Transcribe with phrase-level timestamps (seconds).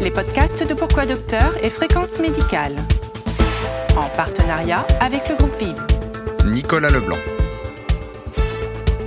[0.00, 2.74] les podcasts de Pourquoi Docteur et Fréquence Médicale.
[3.98, 5.86] En partenariat avec le groupe Vive.
[6.46, 7.18] Nicolas Leblanc.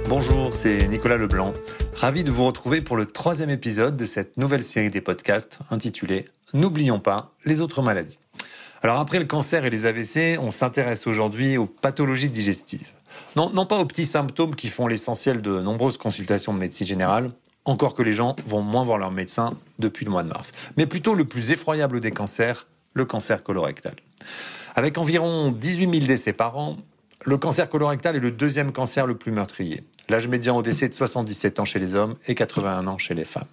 [0.08, 1.54] Bonjour, c'est Nicolas Leblanc.
[1.96, 6.26] Ravi de vous retrouver pour le troisième épisode de cette nouvelle série des podcasts intitulée
[6.54, 8.20] N'oublions pas les autres maladies.
[8.84, 12.92] Alors après le cancer et les AVC, on s'intéresse aujourd'hui aux pathologies digestives.
[13.36, 17.32] Non, non pas aux petits symptômes qui font l'essentiel de nombreuses consultations de médecine générale,
[17.66, 20.86] encore que les gens vont moins voir leur médecin depuis le mois de mars, mais
[20.86, 23.96] plutôt le plus effroyable des cancers, le cancer colorectal.
[24.76, 26.78] Avec environ 18 000 décès par an,
[27.26, 29.82] le cancer colorectal est le deuxième cancer le plus meurtrier.
[30.10, 33.14] L'âge médian au décès est de 77 ans chez les hommes et 81 ans chez
[33.14, 33.48] les femmes.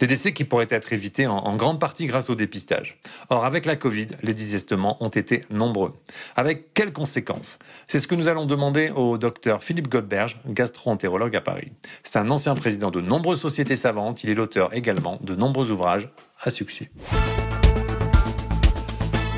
[0.00, 2.98] Des décès qui pourraient être évités en, grande partie grâce au dépistage.
[3.30, 5.94] Or, avec la Covid, les désistements ont été nombreux.
[6.34, 7.58] Avec quelles conséquences?
[7.88, 11.72] C'est ce que nous allons demander au docteur Philippe Godberge, gastro-entérologue à Paris.
[12.02, 14.24] C'est un ancien président de nombreuses sociétés savantes.
[14.24, 16.10] Il est l'auteur également de nombreux ouvrages
[16.42, 16.90] à succès.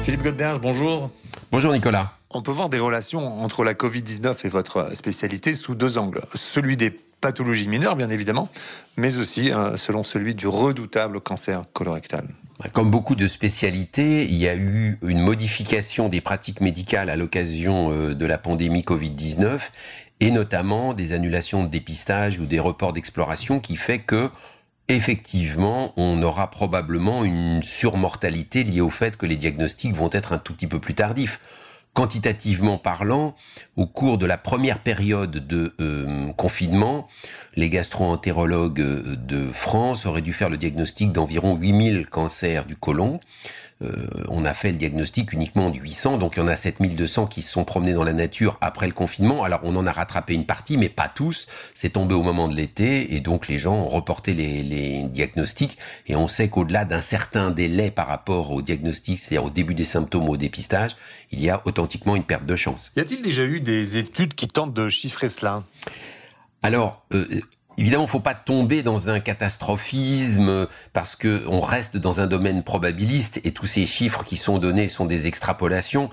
[0.02, 1.10] Philippe Godberge, bonjour.
[1.52, 2.17] Bonjour Nicolas.
[2.30, 6.20] On peut voir des relations entre la Covid-19 et votre spécialité sous deux angles.
[6.34, 8.50] Celui des pathologies mineures, bien évidemment,
[8.96, 12.28] mais aussi euh, selon celui du redoutable cancer colorectal.
[12.72, 17.92] Comme beaucoup de spécialités, il y a eu une modification des pratiques médicales à l'occasion
[17.92, 19.60] euh, de la pandémie Covid-19
[20.20, 24.30] et notamment des annulations de dépistage ou des reports d'exploration qui fait que
[24.88, 30.38] effectivement, on aura probablement une surmortalité liée au fait que les diagnostics vont être un
[30.38, 31.40] tout petit peu plus tardifs.
[31.98, 33.34] Quantitativement parlant,
[33.74, 37.08] au cours de la première période de euh, confinement,
[37.56, 43.18] les gastro-entérologues euh, de France auraient dû faire le diagnostic d'environ 8000 cancers du côlon.
[43.80, 47.26] Euh, on a fait le diagnostic uniquement du 800, donc il y en a 7200
[47.26, 49.44] qui se sont promenés dans la nature après le confinement.
[49.44, 51.46] Alors on en a rattrapé une partie, mais pas tous.
[51.74, 55.78] C'est tombé au moment de l'été, et donc les gens ont reporté les, les diagnostics.
[56.06, 59.84] Et on sait qu'au-delà d'un certain délai par rapport au diagnostic, c'est-à-dire au début des
[59.84, 60.96] symptômes, au dépistage,
[61.30, 62.90] il y a authentiquement une perte de chance.
[62.96, 65.62] Y a-t-il déjà eu des études qui tentent de chiffrer cela?
[66.62, 67.40] Alors, euh,
[67.78, 73.40] Évidemment, faut pas tomber dans un catastrophisme parce que on reste dans un domaine probabiliste
[73.44, 76.10] et tous ces chiffres qui sont donnés sont des extrapolations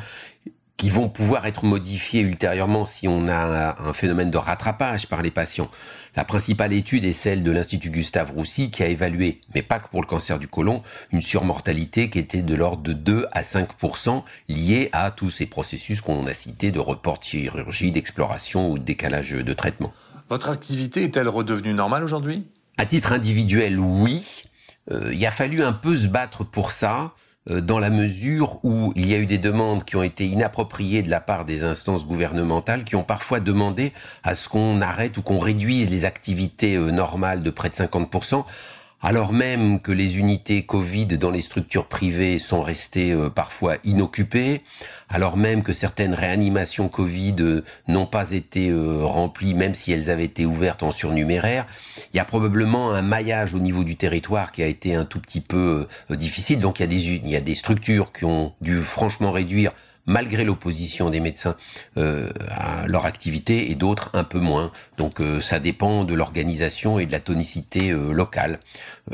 [0.77, 5.31] qui vont pouvoir être modifiés ultérieurement si on a un phénomène de rattrapage par les
[5.31, 5.71] patients.
[6.15, 9.87] La principale étude est celle de l'Institut Gustave Roussy qui a évalué, mais pas que
[9.87, 13.69] pour le cancer du côlon, une surmortalité qui était de l'ordre de 2 à 5
[14.49, 18.83] liée à tous ces processus qu'on a cités de report de chirurgie, d'exploration ou de
[18.83, 19.93] décalage de traitement.
[20.29, 22.47] Votre activité est-elle redevenue normale aujourd'hui?
[22.77, 24.43] À titre individuel, oui.
[24.91, 27.13] Euh, il a fallu un peu se battre pour ça,
[27.51, 31.03] euh, dans la mesure où il y a eu des demandes qui ont été inappropriées
[31.03, 33.93] de la part des instances gouvernementales, qui ont parfois demandé
[34.23, 38.45] à ce qu'on arrête ou qu'on réduise les activités euh, normales de près de 50%,
[39.05, 44.63] alors même que les unités Covid dans les structures privées sont restées euh, parfois inoccupées,
[45.09, 50.09] alors même que certaines réanimations Covid euh, n'ont pas été euh, remplies, même si elles
[50.09, 51.67] avaient été ouvertes en surnuméraire,
[52.13, 55.19] il y a probablement un maillage au niveau du territoire qui a été un tout
[55.19, 56.59] petit peu difficile.
[56.59, 59.71] Donc il y a des, il y a des structures qui ont dû franchement réduire
[60.05, 61.55] malgré l'opposition des médecins
[61.97, 64.71] euh, à leur activité et d'autres un peu moins.
[64.97, 68.59] Donc euh, ça dépend de l'organisation et de la tonicité euh, locale.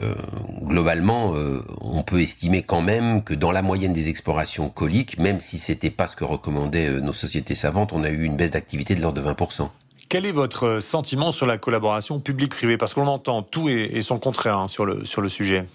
[0.02, 0.16] Euh,
[0.64, 5.40] globalement, euh, on peut estimer quand même que dans la moyenne des explorations coliques, même
[5.40, 8.52] si c'était pas ce que recommandaient euh, nos sociétés savantes, on a eu une baisse
[8.52, 9.70] d'activité de l'ordre de 20%.
[10.08, 12.78] Quel est votre sentiment sur la collaboration publique-privée?
[12.78, 15.66] Parce qu'on entend tout et, et son contraire hein, sur, le, sur le sujet.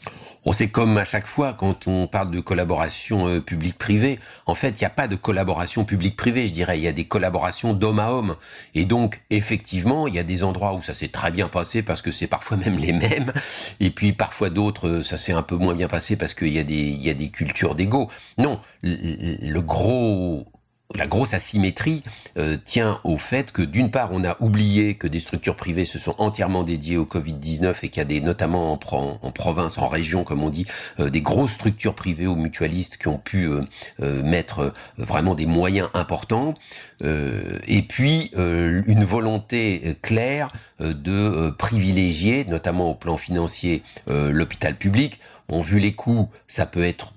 [0.49, 4.71] On sait comme à chaque fois quand on parle de collaboration euh, publique-privée, en fait,
[4.71, 6.79] il n'y a pas de collaboration publique-privée, je dirais.
[6.79, 8.37] Il y a des collaborations d'homme à homme.
[8.77, 12.01] Et donc, effectivement, il y a des endroits où ça s'est très bien passé parce
[12.01, 13.33] que c'est parfois même les mêmes.
[13.81, 16.65] Et puis, parfois d'autres, ça s'est un peu moins bien passé parce qu'il y a
[16.65, 18.09] des, y a des cultures d'ego.
[18.39, 20.47] Non, le, le gros
[20.95, 22.03] la grosse asymétrie
[22.39, 25.99] euh, tient au fait que d'une part on a oublié que des structures privées se
[25.99, 30.25] sont entièrement dédiées au Covid-19 et qu'il y a des notamment en, province, en région
[30.25, 30.67] comme on dit,
[31.01, 35.89] euh, des grosses structures privées ou mutualistes qui ont pu euh, mettre vraiment des moyens
[35.95, 36.55] importants
[37.03, 40.51] et puis une volonté claire
[40.81, 45.21] de privilégier, notamment au plan financier, l'hôpital public.
[45.49, 47.13] Bon, vu les coûts, ça peut être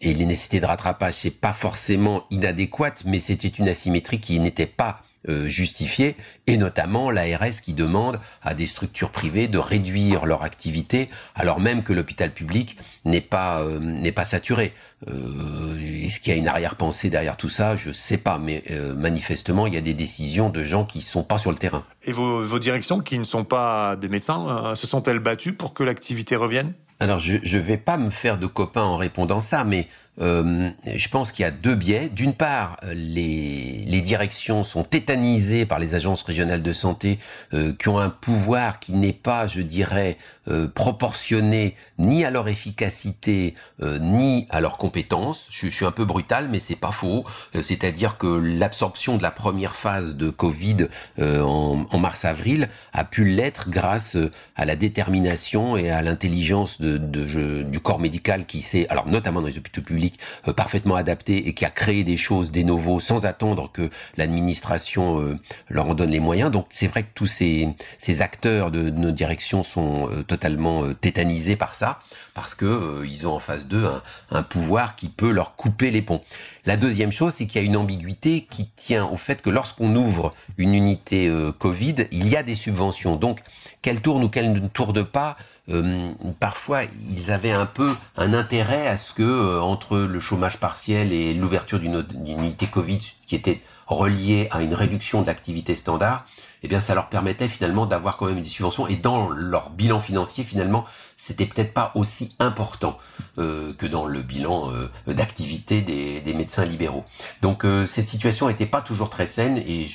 [0.00, 4.66] et les nécessités de rattrapage, c'est pas forcément inadéquate, mais c'était une asymétrie qui n'était
[4.66, 6.14] pas euh, justifiée,
[6.46, 11.82] et notamment l'ARS qui demande à des structures privées de réduire leur activité, alors même
[11.82, 14.72] que l'hôpital public n'est pas euh, n'est pas saturé.
[15.08, 17.74] Euh, Est-ce qu'il y a une arrière-pensée derrière tout ça?
[17.76, 21.24] Je sais pas, mais euh, manifestement, il y a des décisions de gens qui sont
[21.24, 21.84] pas sur le terrain.
[22.04, 25.74] Et vos, vos directions, qui ne sont pas des médecins, euh, se sont-elles battues pour
[25.74, 26.72] que l'activité revienne?
[27.00, 29.86] Alors, je ne vais pas me faire de copain en répondant ça, mais
[30.20, 32.08] euh, je pense qu'il y a deux biais.
[32.08, 37.18] D'une part, les, les, directions sont tétanisées par les agences régionales de santé
[37.52, 40.16] euh, qui ont un pouvoir qui n'est pas, je dirais,
[40.48, 45.46] euh, proportionné ni à leur efficacité euh, ni à leurs compétences.
[45.50, 47.24] Je, je, suis un peu brutal, mais c'est pas faux.
[47.54, 50.88] Euh, c'est-à-dire que l'absorption de la première phase de Covid
[51.20, 54.16] en, en mars-avril a pu l'être grâce
[54.56, 59.40] à la détermination et à l'intelligence de, de, du corps médical qui s'est, alors notamment
[59.40, 60.07] dans les hôpitaux publics
[60.46, 65.20] euh, parfaitement adapté et qui a créé des choses, des nouveaux, sans attendre que l'administration
[65.20, 65.36] euh,
[65.68, 66.50] leur en donne les moyens.
[66.50, 67.74] Donc c'est vrai que tous ces,
[68.20, 72.00] acteurs de, nos directions sont euh, totalement tétanisés par ça,
[72.34, 76.02] parce que ils ont en face d'eux un, un pouvoir qui peut leur couper les
[76.02, 76.22] ponts.
[76.64, 79.94] La deuxième chose, c'est qu'il y a une ambiguïté qui tient au fait que lorsqu'on
[79.96, 83.16] ouvre une unité Covid, il y a des subventions.
[83.16, 83.40] Donc,
[83.82, 85.36] qu'elle tourne ou qu'elle ne tourne pas,
[85.70, 86.10] euh,
[86.40, 91.12] parfois ils avaient un peu un intérêt à ce que euh, entre le chômage partiel
[91.12, 96.26] et l'ouverture d'une unité Covid qui était reliée à une réduction d'activité standard,
[96.62, 100.00] eh bien ça leur permettait finalement d'avoir quand même des subventions et dans leur bilan
[100.00, 100.84] financier finalement
[101.16, 102.98] c'était peut-être pas aussi important
[103.38, 107.04] euh, que dans le bilan euh, d'activité des, des, médecins libéraux.
[107.42, 109.86] Donc cette situation n'était pas toujours très saine et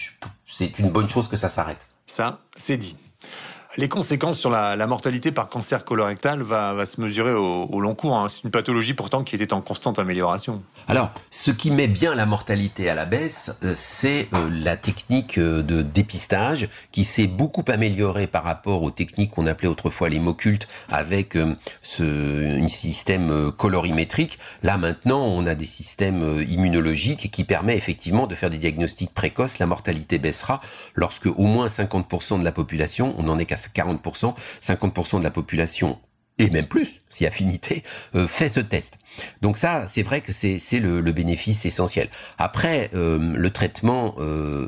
[0.45, 1.87] c'est une bonne chose que ça s'arrête.
[2.05, 2.95] Ça, c'est dit.
[3.75, 8.15] Les conséquences sur la, mortalité par cancer colorectal va, se mesurer au, long cours.
[8.15, 8.27] Hein.
[8.27, 10.61] C'est une pathologie pourtant qui était en constante amélioration.
[10.87, 15.39] Alors, ce qui met bien la mortalité à la baisse, euh, c'est euh, la technique
[15.39, 20.19] euh, de dépistage qui s'est beaucoup améliorée par rapport aux techniques qu'on appelait autrefois les
[20.19, 21.35] mocultes avec
[21.81, 24.37] ce un système colorimétrique.
[24.61, 29.57] Là maintenant, on a des systèmes immunologiques qui permettent effectivement de faire des diagnostics précoces.
[29.57, 30.61] La mortalité baissera
[30.93, 35.31] lorsque au moins 50% de la population, on en est qu'à 40%, 50% de la
[35.31, 35.99] population
[36.39, 37.83] et même plus, si affinité,
[38.15, 38.97] euh, fait ce test.
[39.41, 42.09] Donc ça, c'est vrai que c'est le, bénéfice essentiel.
[42.39, 44.67] Après, euh, le traitement euh,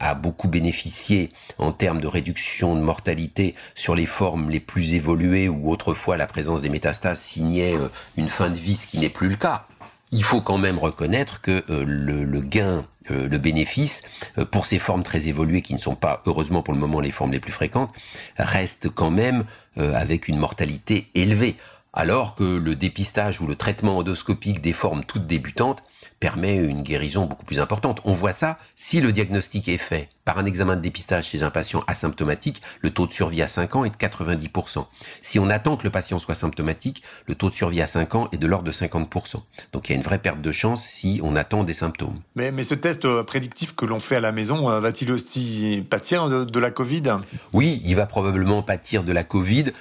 [0.00, 5.48] a beaucoup bénéficié en termes de réduction de mortalité sur les formes les plus évoluées
[5.48, 7.74] où autrefois la présence des métastases signait
[8.16, 9.68] une fin de vie, ce qui n'est plus le cas
[10.14, 14.02] il faut quand même reconnaître que euh, le, gain, euh, le bénéfice,
[14.38, 17.10] euh, pour ces formes très évoluées qui ne sont pas, heureusement pour le moment, les
[17.10, 17.92] formes les plus fréquentes,
[18.38, 19.44] reste quand même
[19.76, 21.56] avec une mortalité élevée.
[21.96, 25.80] Alors que le dépistage ou le traitement endoscopique des formes toutes débutantes
[26.18, 28.00] permet une guérison beaucoup plus importante.
[28.04, 31.50] On voit ça si le diagnostic est fait par un examen de dépistage chez un
[31.50, 34.86] patient asymptomatique, le taux de survie à 5 ans est de 90%.
[35.22, 38.28] Si on attend que le patient soit symptomatique, le taux de survie à 5 ans
[38.32, 39.42] est de l'ordre de 50%.
[39.72, 42.16] Donc il y a une vraie perte de chance si on attend des symptômes.
[42.36, 45.84] Mais, mais ce test euh, prédictif que l'on fait à la maison, euh, va-t-il aussi
[45.88, 47.18] pâtir de, la Covid?
[47.52, 49.72] Oui, il va probablement pâtir de la Covid,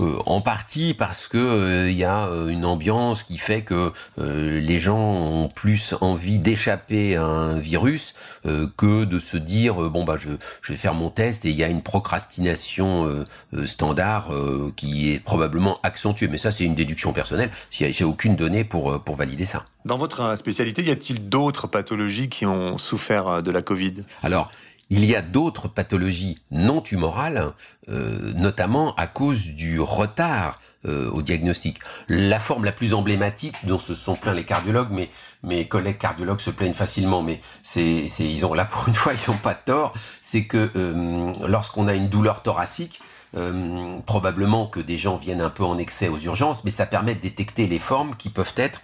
[0.00, 4.98] euh, en partie parce que il y a une ambiance qui fait que les gens
[4.98, 10.30] ont plus envie d'échapper à un virus que de se dire bon bah je,
[10.62, 13.24] je, vais faire mon test et il y a une procrastination euh,
[13.54, 16.28] euh, standard euh, qui est probablement accentuée.
[16.28, 17.50] Mais ça c'est une déduction personnelle.
[17.70, 19.64] J'ai aucune donnée pour pour valider ça.
[19.84, 23.94] Dans votre spécialité, y a-t-il d'autres pathologies qui ont souffert de la Covid?
[24.22, 24.50] Alors.
[24.94, 27.54] Il y a d'autres pathologies non tumorales,
[27.88, 31.78] notamment à cause du retard au diagnostic.
[32.08, 35.08] La forme la plus emblématique dont se sont plaints les cardiologues, mais
[35.42, 39.30] mes collègues cardiologues se plaignent facilement, mais c'est, ils ont là pour une fois, ils
[39.30, 39.94] n'ont pas tort.
[40.20, 43.00] C'est que euh, lorsqu'on a une douleur thoracique,
[43.34, 47.14] euh, probablement que des gens viennent un peu en excès aux urgences, mais ça permet
[47.14, 48.82] de détecter les formes qui peuvent être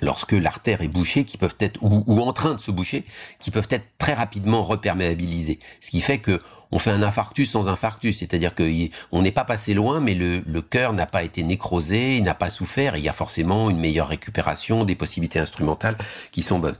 [0.00, 3.04] lorsque l'artère est bouchée, qui peuvent être ou, en train de se boucher,
[3.38, 5.58] qui peuvent être très rapidement reperméabilisées.
[5.80, 6.40] Ce qui fait que
[6.72, 8.68] on fait un infarctus sans infarctus, c'est-à-dire que
[9.12, 12.34] on n'est pas passé loin, mais le, le cœur n'a pas été nécrosé, il n'a
[12.34, 15.96] pas souffert, et il y a forcément une meilleure récupération, des possibilités instrumentales
[16.32, 16.76] qui sont bonnes.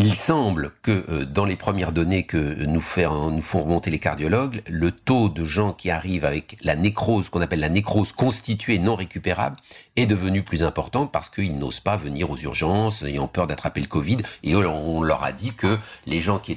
[0.00, 2.80] Il semble que euh, dans les premières données que nous,
[3.32, 7.40] nous font remonter les cardiologues, le taux de gens qui arrivent avec la nécrose, qu'on
[7.40, 9.56] appelle la nécrose constituée non récupérable,
[9.96, 13.88] est devenu plus important parce qu'ils n'osent pas venir aux urgences, ayant peur d'attraper le
[13.88, 14.18] Covid.
[14.44, 15.76] Et on leur a dit que
[16.06, 16.56] les gens qui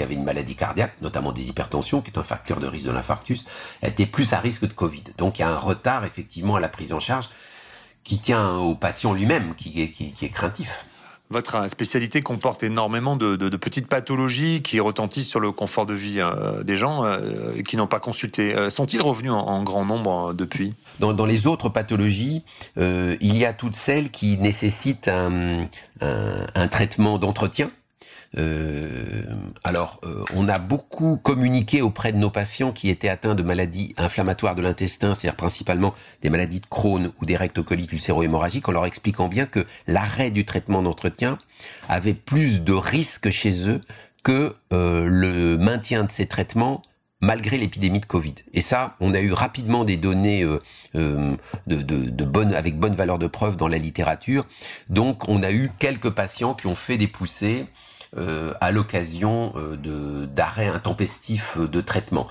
[0.00, 3.44] avaient une maladie cardiaque, notamment des hypertensions, qui est un facteur de risque de l'infarctus,
[3.82, 5.02] étaient plus à risque de Covid.
[5.18, 7.30] Donc il y a un retard effectivement à la prise en charge
[8.04, 10.86] qui tient au patient lui-même, qui est craintif.
[11.34, 16.62] Votre spécialité comporte énormément de, petites pathologies qui retentissent sur le confort de vie euh,
[16.62, 18.54] des gens euh, qui n'ont pas consulté.
[18.54, 20.74] Euh, sont-ils revenus en, grand nombre depuis?
[21.00, 22.44] Dans, les autres pathologies,
[22.76, 27.72] il y a toutes celles qui nécessitent un traitement d'entretien.
[28.36, 29.22] Euh,
[29.62, 33.94] alors, euh, on a beaucoup communiqué auprès de nos patients qui étaient atteints de maladies
[33.96, 38.86] inflammatoires de l'intestin, c'est-à-dire principalement des maladies de Crohn ou des rectocolites ulcéro-hémorragiques, en leur
[38.86, 41.38] expliquant bien que l'arrêt du traitement d'entretien
[41.88, 43.80] avait plus de risques chez eux
[44.22, 46.82] que euh, le maintien de ces traitements
[47.20, 48.34] malgré l'épidémie de Covid.
[48.52, 50.58] Et ça, on a eu rapidement des données euh,
[51.66, 54.46] de, de, bonne, avec bonne valeur de preuve dans la littérature.
[54.90, 57.64] Donc, on a eu quelques patients qui ont fait des poussées
[58.16, 62.26] à l'occasion de d'arrêts intempestifs de traitement.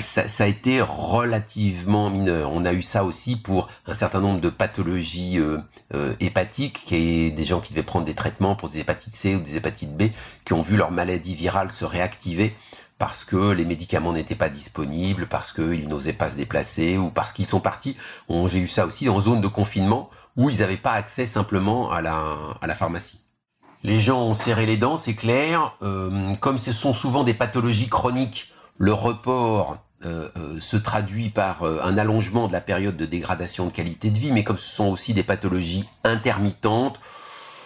[0.00, 2.52] Ça, ça, a été relativement mineur.
[2.52, 5.38] On a eu ça aussi pour un certain nombre de pathologies
[6.20, 9.40] hépatiques, qui est des gens qui devaient prendre des traitements pour des hépatites C ou
[9.40, 10.04] des hépatites B,
[10.44, 12.54] qui ont vu leur maladie virale se réactiver
[13.02, 17.32] parce que les médicaments n'étaient pas disponibles, parce qu'ils n'osaient pas se déplacer, ou parce
[17.32, 17.96] qu'ils sont partis.
[18.46, 22.00] J'ai eu ça aussi en zone de confinement, où ils n'avaient pas accès simplement à
[22.00, 23.21] la pharmacie.
[23.84, 25.76] Les gens ont serré les dents, c'est clair.
[25.82, 31.64] Euh, comme ce sont souvent des pathologies chroniques, le report euh, euh, se traduit par
[31.64, 34.86] un allongement de la période de dégradation de qualité de vie, mais comme ce sont
[34.86, 37.00] aussi des pathologies intermittentes,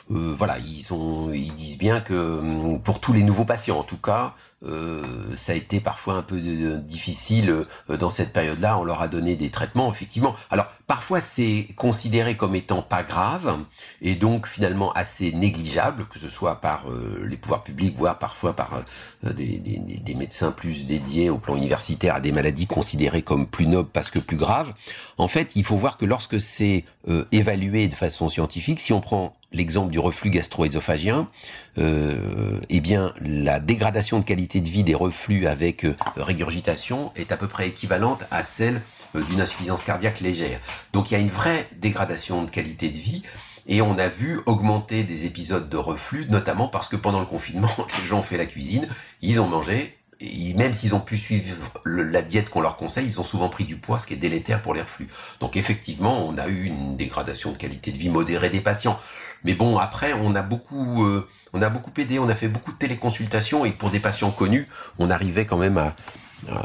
[0.08, 4.34] voilà, ils, ont, ils disent bien que pour tous les nouveaux patients, en tout cas,
[4.64, 5.02] euh,
[5.36, 7.50] ça a été parfois un peu difficile
[7.90, 8.78] euh, dans cette période-là.
[8.78, 10.34] On leur a donné des traitements, effectivement.
[10.50, 13.58] Alors parfois c'est considéré comme étant pas grave
[14.00, 18.54] et donc finalement assez négligeable, que ce soit par euh, les pouvoirs publics, voire parfois
[18.54, 18.82] par
[19.22, 23.66] des, des, des, médecins plus dédiés au plan universitaire à des maladies considérées comme plus
[23.66, 24.72] nobles parce que plus graves.
[25.18, 26.84] En fait, il faut voir que lorsque c'est
[27.32, 31.28] évalué de façon scientifique, si on prend l'exemple du reflux gastro-œsophagien,
[31.78, 37.32] euh, eh bien la dégradation de qualité de vie des reflux avec euh, régurgitation est
[37.32, 38.80] à peu près équivalente à celle
[39.14, 40.60] euh, d'une insuffisance cardiaque légère.
[40.92, 43.22] Donc il y a une vraie dégradation de qualité de vie.
[43.68, 47.70] Et on a vu augmenter des épisodes de reflux, notamment parce que pendant le confinement,
[48.00, 48.88] les gens ont fait la cuisine,
[49.22, 53.20] ils ont mangé, et même s'ils ont pu suivre la diète qu'on leur conseille, ils
[53.20, 55.08] ont souvent pris du poids, ce qui est délétère pour les reflux.
[55.40, 58.98] Donc effectivement, on a eu une dégradation de qualité de vie modérée des patients.
[59.46, 62.72] Mais bon, après, on a beaucoup, euh, on a beaucoup aidé, on a fait beaucoup
[62.72, 65.94] de téléconsultations et pour des patients connus, on arrivait quand même à,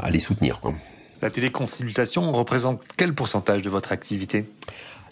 [0.02, 0.60] à les soutenir.
[0.60, 0.74] Quoi.
[1.22, 4.48] La téléconsultation représente quel pourcentage de votre activité?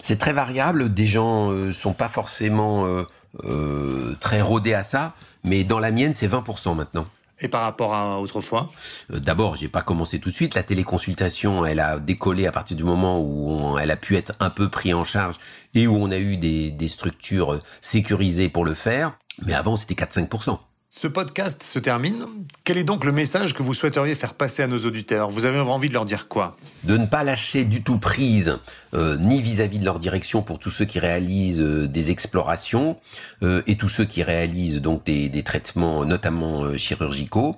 [0.01, 0.93] C'est très variable.
[0.93, 3.03] Des gens euh, sont pas forcément euh,
[3.45, 5.13] euh, très rodés à ça,
[5.45, 7.05] mais dans la mienne, c'est 20% maintenant.
[7.41, 8.71] Et par rapport à autrefois
[9.11, 10.55] euh, D'abord, j'ai pas commencé tout de suite.
[10.55, 14.49] La téléconsultation, elle a décollé à partir du moment où elle a pu être un
[14.49, 15.35] peu pris en charge
[15.73, 19.17] et où on a eu des, des structures sécurisées pour le faire.
[19.45, 20.59] Mais avant, c'était 4-5%.
[20.93, 22.25] Ce podcast se termine.
[22.65, 25.29] Quel est donc le message que vous souhaiteriez faire passer à nos auditeurs?
[25.29, 26.57] Vous avez envie de leur dire quoi?
[26.83, 28.59] De ne pas lâcher du tout prise,
[28.93, 32.97] euh, ni vis-à-vis de leur direction pour tous ceux qui réalisent euh, des explorations
[33.43, 37.57] euh, et tous ceux qui réalisent donc des, traitements, notamment chirurgicaux.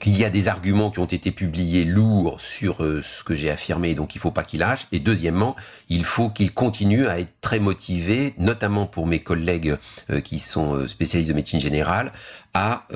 [0.00, 3.94] Qu'il y a des arguments qui ont été publiés lourds sur ce que j'ai affirmé,
[3.94, 4.86] donc il faut pas qu'ils lâchent.
[4.92, 5.56] Et deuxièmement,
[5.88, 9.76] il faut qu'ils continuent à être très motivés, notamment pour mes collègues
[10.24, 12.12] qui sont spécialistes de médecine générale
[12.54, 12.86] à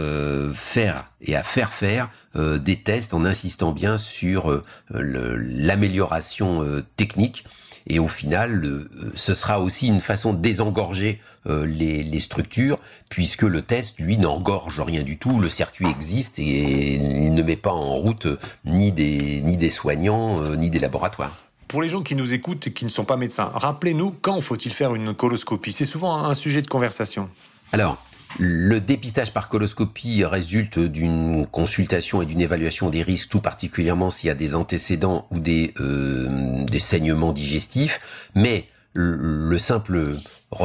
[0.53, 6.65] faire et à faire faire euh, des tests en insistant bien sur euh, l'amélioration
[6.97, 7.45] technique.
[7.87, 12.79] Et au final, ce sera aussi une façon de désengorger les, les, structures,
[13.11, 15.39] puisque le test, lui, n'engorge rien du tout.
[15.39, 18.27] Le circuit existe et il ne met pas en route
[18.65, 21.37] ni des, ni des soignants, ni des laboratoires.
[21.69, 24.73] Pour les gens qui nous écoutent et qui ne sont pas médecins, rappelez-nous quand faut-il
[24.73, 25.73] faire une coloscopie?
[25.73, 27.29] C'est souvent un sujet de conversation.
[27.73, 28.03] Alors,
[28.39, 34.29] le dépistage par coloscopie résulte d'une consultation et d'une évaluation des risques, tout particulièrement s'il
[34.29, 38.29] y a des antécédents ou des, euh, des saignements digestifs.
[38.35, 40.15] Mais le, simple,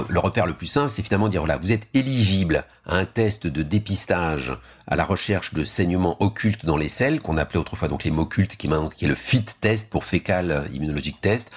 [0.10, 3.48] le repère le plus simple, c'est finalement dire voilà, vous êtes éligible à un test
[3.48, 4.56] de dépistage
[4.88, 8.56] à la recherche de saignements occultes dans les selles, qu'on appelait autrefois donc les occultes,
[8.56, 11.52] qui, qui est le FIT test pour fécal immunologique test.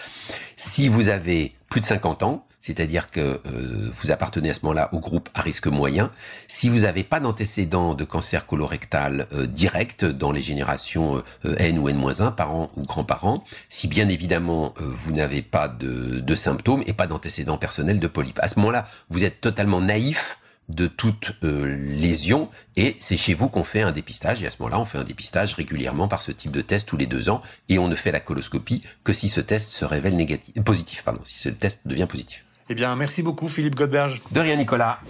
[0.57, 4.89] Si vous avez plus de 50 ans, c'est-à-dire que euh, vous appartenez à ce moment-là
[4.93, 6.13] au groupe à risque moyen.
[6.47, 11.81] Si vous n'avez pas d'antécédent de cancer colorectal euh, direct dans les générations euh, N
[11.81, 16.93] ou N-1, parents ou grands-parents, si bien évidemment vous n'avez pas de, de, symptômes et
[16.93, 18.39] pas d'antécédent personnel de polype.
[18.41, 20.39] À ce moment-là, vous êtes totalement naïf
[20.69, 24.81] de toute lésion et c'est chez vous qu'on fait un dépistage et à ce moment-là
[24.81, 27.81] on fait un dépistage régulièrement par ce type de test tous les deux ans et
[27.81, 31.37] on ne fait la coloscopie que si ce test se révèle négatif, positif, pardon, si
[31.37, 32.45] ce test devient positif.
[32.69, 34.21] Eh bien, merci beaucoup, Philippe Godberge.
[34.31, 35.01] De rien, Nicolas.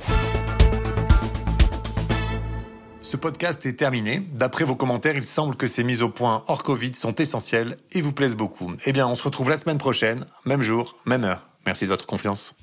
[3.03, 4.21] Ce podcast est terminé.
[4.33, 8.01] D'après vos commentaires, il semble que ces mises au point hors Covid sont essentielles et
[8.01, 8.73] vous plaisent beaucoup.
[8.87, 11.47] Eh bien, on se retrouve la semaine prochaine, même jour, même heure.
[11.67, 12.57] Merci de votre confiance.